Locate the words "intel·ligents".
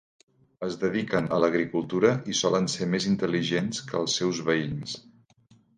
3.13-3.87